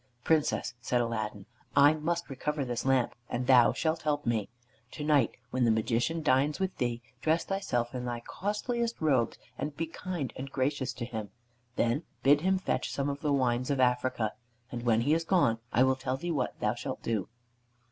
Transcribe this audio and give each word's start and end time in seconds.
"Princess," 0.23 0.73
said 0.81 0.99
Aladdin, 0.99 1.45
"I 1.75 1.93
must 1.93 2.27
recover 2.27 2.65
this 2.65 2.85
lamp, 2.85 3.13
and 3.29 3.45
thou 3.45 3.71
shalt 3.71 4.01
help 4.01 4.25
me. 4.25 4.49
To 4.93 5.03
night 5.03 5.37
when 5.51 5.63
the 5.63 5.69
Magician 5.69 6.23
dines 6.23 6.59
with 6.59 6.75
thee, 6.77 7.03
dress 7.21 7.43
thyself 7.43 7.93
in 7.93 8.03
thy 8.05 8.21
costliest 8.21 8.99
robes, 8.99 9.37
and 9.59 9.77
be 9.77 9.85
kind 9.85 10.33
and 10.35 10.51
gracious 10.51 10.91
to 10.93 11.05
him. 11.05 11.29
Then 11.75 12.01
bid 12.23 12.41
him 12.41 12.57
fetch 12.57 12.91
some 12.91 13.09
of 13.09 13.21
the 13.21 13.31
wines 13.31 13.69
of 13.69 13.79
Africa, 13.79 14.33
and 14.71 14.81
when 14.81 15.01
he 15.01 15.13
is 15.13 15.23
gone, 15.23 15.59
I 15.71 15.83
will 15.83 15.93
tell 15.95 16.17
thee 16.17 16.31
what 16.31 16.59
thou 16.59 16.73
shalt 16.73 17.03
do." 17.03 17.27